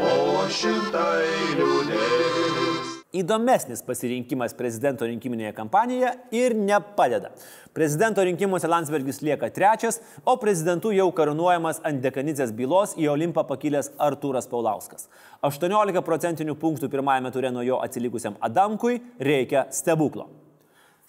[0.08, 2.71] o šimtai liūdės.
[3.12, 7.34] Įdomesnis pasirinkimas prezidento rinkiminėje kampanijoje ir nepadeda.
[7.76, 13.92] Prezidento rinkimuose Landsbergis lieka trečias, o prezidentu jau karūnuojamas ant dekanizės bylos į Olimpą pakilęs
[14.00, 15.10] Artūras Paulauskas.
[15.44, 20.30] 18 procentinių punktų pirmajame ture nuo jo atsilikusiam Adamkui reikia stebuklo.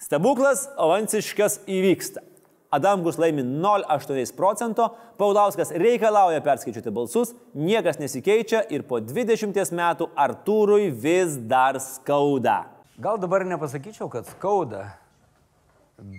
[0.03, 2.32] Stebuklas avanciškas įvyksta.
[2.73, 10.89] Adamkus laimi 0,8 procento, Paulauskas reikalauja perskaičiuoti balsus, niekas nesikeičia ir po 20 metų Artūrui
[10.89, 12.63] vis dar skauda.
[12.97, 14.87] Gal dabar nepasakyčiau, kad skauda,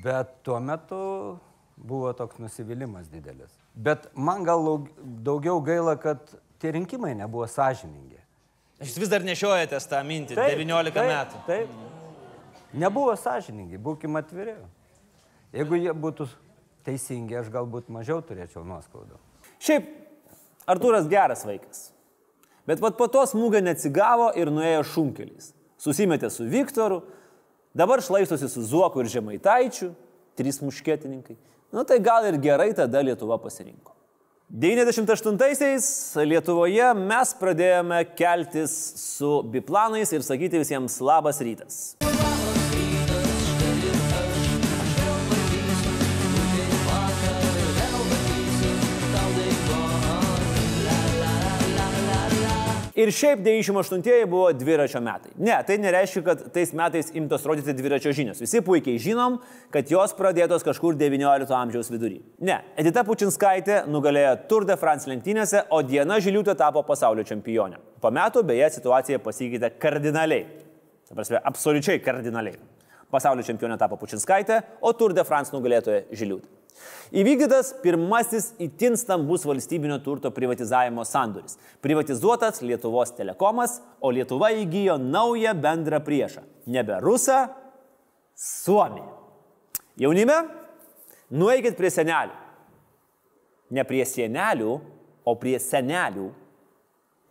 [0.05, 1.01] bet tuo metu
[1.77, 3.51] buvo toks nusivylimas didelis.
[3.75, 4.87] Bet man gal
[5.27, 6.23] daugiau gaila, kad
[6.63, 8.21] tie rinkimai nebuvo sąžiningi.
[8.85, 11.43] Jūs vis dar nešiojatės tą mintį, 19 taip, metų.
[11.47, 12.73] Taip.
[12.75, 14.57] Nebuvo sąžiningi, būkime atviri.
[15.55, 16.27] Jeigu jie būtų
[16.87, 19.19] teisingi, aš galbūt mažiau turėčiau nuoskaudų.
[19.63, 19.87] Šiaip,
[20.67, 21.91] Artūras geras vaikas.
[22.67, 25.53] Bet vat po to smūgio neatsigavo ir nuėjo šunkeliais.
[25.81, 27.03] Susimetė su Viktoru,
[27.77, 29.91] dabar šlaistosi su Zuoku ir Žemaitaičiu,
[30.39, 31.37] trys muškietininkai.
[31.75, 33.93] Nu tai gal ir gerai tada Lietuva pasirinko.
[34.55, 35.87] 98-aisiais
[36.25, 41.83] Lietuvoje mes pradėjome keltis su biplanais ir sakyti visiems labas rytas.
[52.95, 55.33] Ir šiaip 98-ieji buvo dviračio metai.
[55.43, 58.39] Ne, tai nereiškia, kad tais metais imtos rodyti dviračio žinios.
[58.39, 59.41] Visi puikiai žinom,
[59.75, 62.21] kad jos pradėtos kažkur 19 amžiaus vidury.
[62.39, 67.83] Ne, Edita Pučinskaitė nugalėjo Tour de France lenktynėse, o Diena Žiliūtė tapo pasaulio čempionė.
[67.99, 70.47] Po metų beje situacija pasikeitė kardinaliai.
[71.09, 72.61] Ta prasme, absoliučiai kardinaliai.
[73.15, 76.51] Pasaulio čempionė tapo Pučinskaitė, o Tour de France nugalėtoja Žiliūtė.
[77.15, 81.59] Įvykdytas pirmasis itin stambus valstybinio turto privatizavimo sandoris.
[81.85, 86.43] Privatizuotas Lietuvos telekomas, o Lietuva įgyjo naują bendrą priešą.
[86.67, 87.45] Nebe rusą,
[88.35, 89.13] Suomiją.
[90.01, 90.41] Jaunime,
[91.31, 92.35] nueikit prie senelių.
[93.75, 94.81] Ne prie senelių,
[95.25, 96.33] o prie senelių.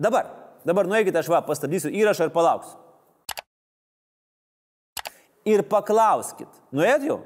[0.02, 0.32] Dabar,
[0.64, 2.80] dabar nueikit, aš va, pastabdysiu įrašą ir palauksiu.
[5.48, 6.50] Ir paklauskit.
[6.72, 7.20] Nuėjot jau?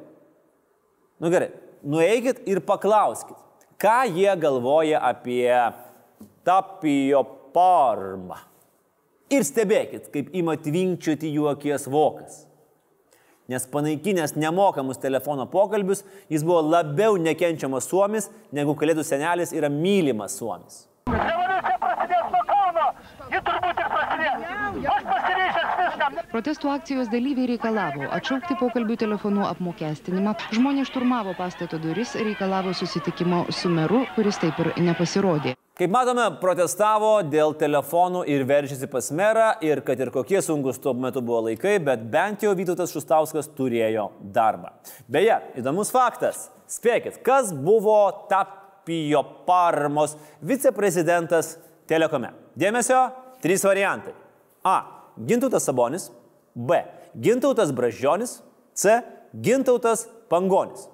[1.21, 1.51] Nu gerai,
[1.85, 3.37] nueikit ir paklauskit,
[3.81, 5.53] ką jie galvoja apie
[6.45, 8.39] tapijo parmą.
[9.33, 12.45] Ir stebėkit, kaip ima tvinkčioti jų akies vokas.
[13.51, 20.35] Nes panaikinęs nemokamus telefono pokalbius, jis buvo labiau nekenčiamas suomis, negu kalėdų senelis yra mylimas
[20.39, 20.85] suomis.
[21.11, 22.89] Revoliucija prasidės nuo Kauno,
[23.31, 24.47] ji turbūt ir prasidės.
[24.95, 26.19] Aš pasiryžęs viskam.
[26.37, 30.35] Protesto akcijos dalyviai reikalavo atšaukti pokalbių telefonu apmokestinimą.
[30.53, 35.55] Žmonės šturmavo pastato duris, reikalavo susitikimo su meru, kuris taip ir nepasirodė.
[35.81, 40.93] Kaip matome, protestavo dėl telefonų ir veržėsi pas merą ir kad ir kokie sunkus tuo
[40.93, 44.75] metu buvo laikai, bet bent jau Vytautas Šustauskas turėjo darbą.
[45.09, 46.51] Beje, įdomus faktas.
[46.69, 50.13] Spėkit, kas buvo Tapijo Parmos
[50.45, 51.55] viceprezidentas
[51.89, 52.29] Telekome?
[52.53, 53.07] Dėmesio,
[53.41, 54.13] trys variantai.
[54.61, 54.77] A.
[55.17, 56.11] Gintautas Sabonis.
[56.57, 56.81] B.
[57.13, 58.39] Gintautas Bražionis.
[58.73, 59.01] C.
[59.33, 60.87] Gintautas Pangonis.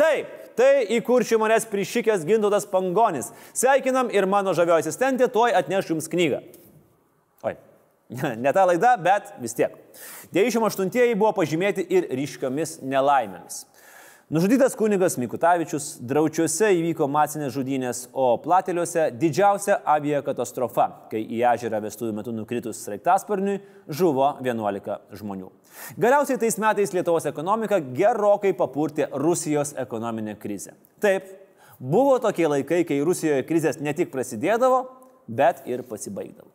[0.00, 3.30] Taip, tai į kuršių manęs prišykęs Gintautas Pangonis.
[3.56, 6.40] Sveikinam ir mano žavioji asistentė tuoj atneš jums knygą.
[7.44, 7.54] Oi,
[8.44, 9.74] ne ta laida, bet vis tiek.
[10.32, 13.66] 98-ieji buvo pažymėti ir ryškiomis nelaimėmis.
[14.30, 22.12] Nužudytas kunigas Mikutavičius, draučiuose įvyko masinės žudynės, o plateliuose didžiausia aviakatastrofa, kai į ežerą vestuvių
[22.14, 23.56] metu nukritus sraigtasparniui
[23.90, 25.48] žuvo 11 žmonių.
[25.98, 30.76] Galiausiai tais metais Lietuvos ekonomika gerokai papurtė Rusijos ekonominė krizė.
[31.02, 31.26] Taip,
[31.82, 34.84] buvo tokie laikai, kai Rusijoje krizės ne tik prasidėdavo,
[35.26, 36.52] bet ir pasibaigdavo.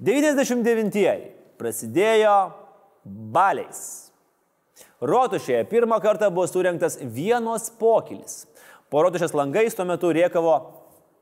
[0.00, 1.28] 99-ieji
[1.60, 2.38] prasidėjo
[3.04, 4.03] baliais.
[5.04, 8.46] Rotušėje pirmą kartą buvo surinktas vienos pokylis.
[8.88, 10.54] Po rotušės langais tuo metu riekavo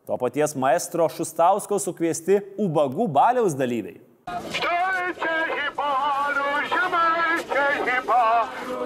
[0.07, 3.99] to paties maestro Šustausko sukviesti ubagų baliaus dalyviai.
[4.55, 8.79] Štai į balių, žemaičiai į balių,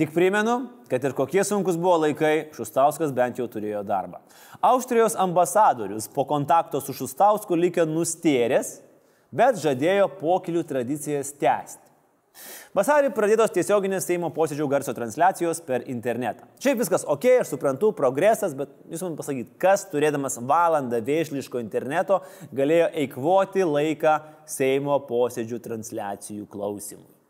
[0.00, 0.54] Tik primenu,
[0.88, 4.22] kad ir kokie sunkus buvo laikai, Šustauskas bent jau turėjo darbą.
[4.64, 8.72] Austrijos ambasadorius po kontakto su Šustausku likė nustėręs,
[9.32, 11.92] bet žadėjo pokylių tradicijas tęsti.
[12.72, 16.46] Vasarį pradėtos tiesioginės Seimo posėdžių garso transliacijos per internetą.
[16.64, 22.22] Šiaip viskas ok, aš suprantu, progresas, bet jūs man pasakyti, kas turėdamas valandą vėžliško interneto
[22.56, 24.18] galėjo eikvoti laiką
[24.48, 27.21] Seimo posėdžių transliacijų klausimui.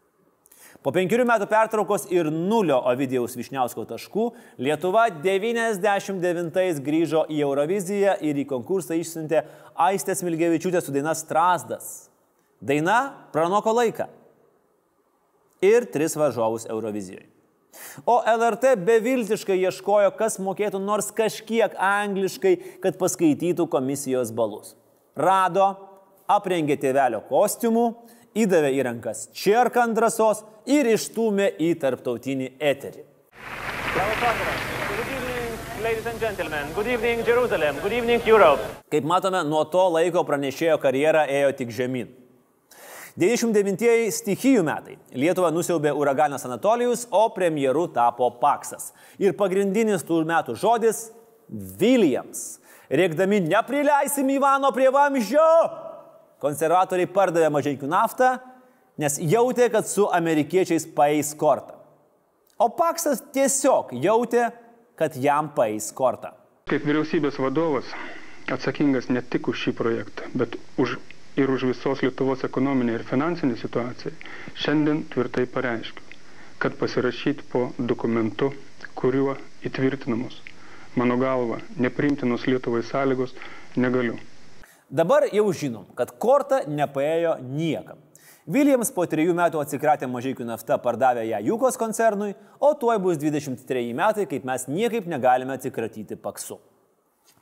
[0.82, 4.24] Po penkerių metų pertraukos ir nulio Ovidijaus Višniausko taškų
[4.66, 9.44] Lietuva 99 grįžo į Euroviziją ir į konkursą išsiuntė
[9.78, 12.08] Aistės Milgevičiūtė su daina Strasdas.
[12.58, 14.08] Daina pranoko laiką.
[15.62, 17.28] Ir tris varžovus Eurovizijoje.
[18.04, 24.74] O LRT beviltiškai ieškojo, kas mokėtų nors kažkiek angliškai, kad paskaitytų komisijos balus.
[25.16, 25.70] Rado,
[26.30, 27.86] aprengė tėvelio kostiumų,
[28.34, 33.04] įdavė į rankas čierką ant drąsos ir išstumė į tarptautinį eterį.
[38.92, 42.10] Kaip matome, nuo to laiko pranešėjo karjera ėjo tik žemyn.
[43.18, 44.96] 99-ieji stichijų metai.
[45.12, 48.92] Lietuvą nusiaubė uraganas Anatolijus, o premjeru tapo Paksas.
[49.20, 51.10] Ir pagrindinis tų metų žodis-
[51.80, 52.58] Williams.
[52.88, 55.81] Rėkdami neprileisim Ivano prie vamzdžio.
[56.42, 58.32] Konservatoriai pardavė mažiekių naftą
[58.98, 61.78] nes jautė, kad su amerikiečiais paeis kortą.
[62.60, 64.50] O Paksas tiesiog jautė,
[64.98, 66.34] kad jam paeis kortą.
[66.70, 67.88] Kaip vyriausybės vadovas
[68.52, 70.98] atsakingas ne tik už šį projektą, bet už,
[71.40, 74.12] ir už visos Lietuvos ekonominę ir finansinę situaciją,
[74.54, 76.04] šiandien tvirtai pareiškiu,
[76.62, 78.52] kad pasirašyti po dokumentu,
[78.94, 80.36] kuriuo įtvirtinamos,
[81.00, 83.34] mano galva, neprimtinos Lietuvai sąlygos
[83.80, 84.20] negaliu.
[84.92, 87.96] Dabar jau žinom, kad korta nepaėjo niekam.
[88.44, 93.86] Williams po trejų metų atsikratė mažiekių naftą, pardavė ją Jukos koncernui, o tuoj bus 23
[93.96, 96.58] metai, kaip mes niekaip negalime atsikratyti paksu.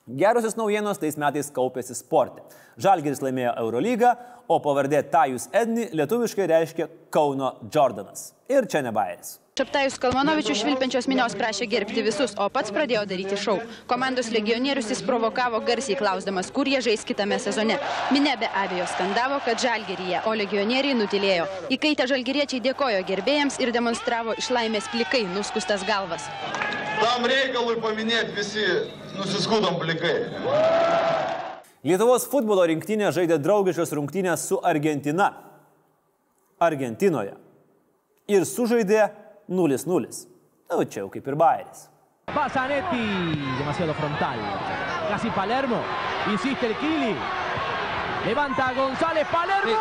[0.06, 2.46] Gerosios naujienos tais metais kaupėsi sporte.
[2.78, 4.14] Žalgeris laimėjo Eurolygą,
[4.46, 8.30] o pavardė Tajus Edni lietuviškai reiškia Kauno Jordanas.
[8.46, 9.40] Ir čia ne Bairis.
[9.60, 13.58] Šaptajus Kalmanovičius švilpiančios minios prašė gerbti visus, o pats pradėjo daryti šau.
[13.90, 17.76] Komandos legionierius jis provokavo garsiai klausdamas, kur jie žais kitame sezone.
[18.08, 21.44] Minė be abejo skandavo, kad žalgeryje, o legionieriai nutilėjo.
[21.76, 26.24] Įkaitę žalgeriečiai dėkojo gerbėjams ir demonstravo iš laimės plikai nuskustas galvas.
[27.04, 28.66] Tam reikalui paminėti visi
[29.20, 30.16] nusiskudom plikai.
[31.84, 35.34] Lietuvos futbolo rinktinė žaidė draugiškas rungtynės su Argentina.
[36.56, 37.36] Argentinoje.
[38.30, 39.10] Ir sužaidė
[39.50, 40.26] 0-0.
[40.70, 41.88] Nu, čia jau kaip ir Bairis.
[42.30, 43.02] Pasanetti,
[43.58, 44.38] demasiado frontal.
[45.10, 45.80] Casi Palermo.
[46.30, 47.14] Insiste el Kili.
[48.26, 49.74] Levanta González Palermo.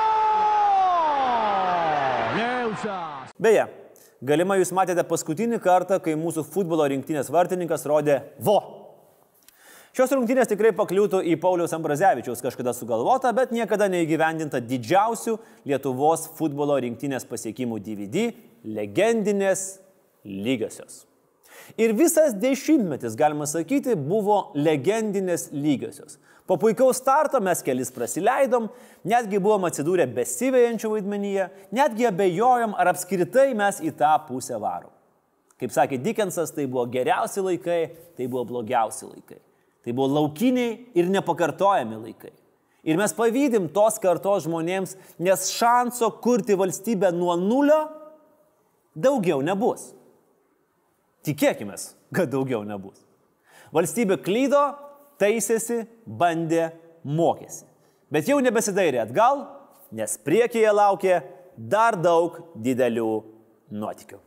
[2.39, 3.36] Leusas.
[3.38, 3.67] Beje,
[4.22, 8.78] galima jūs matėte paskutinį kartą, kai mūsų futbolo rinktinės vartininkas rodė vo.
[9.98, 15.38] Šios rungtynės tikrai pakliūtų į Pauliaus Ambrazevičiaus kažkada sugalvotą, bet niekada neįgyvendinta didžiausių
[15.70, 18.30] Lietuvos futbolo rinktinės pasiekimų DVD-
[18.78, 19.80] legendinės
[20.26, 21.06] lygiosios.
[21.78, 26.18] Ir visas dešimtmetis, galima sakyti, buvo legendinės lygiosios.
[26.46, 28.70] Po puikaus starto mes kelis prasileidom,
[29.06, 34.90] netgi buvom atsidūrę besivėjančių vaidmenyje, netgi abejojom, ar apskritai mes į tą pusę varom.
[35.60, 39.49] Kaip sakė Dickensas, tai buvo geriausi laikai, tai buvo blogiausi laikai.
[39.86, 42.34] Tai buvo laukiniai ir nepakartojami laikai.
[42.88, 47.82] Ir mes pavydim tos kartos žmonėms, nes šanso kurti valstybę nuo nulio
[48.95, 49.91] daugiau nebus.
[51.27, 51.75] Tikėkime,
[52.15, 53.01] kad daugiau nebus.
[53.75, 54.61] Valstybė klydo,
[55.19, 56.69] taisėsi, bandė,
[57.03, 57.67] mokėsi.
[58.09, 59.45] Bet jau nebesidairė atgal,
[59.93, 61.19] nes priekyje laukė
[61.59, 63.11] dar daug didelių
[63.75, 64.23] nuotikių.